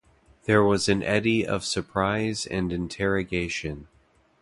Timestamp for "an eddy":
0.89-1.45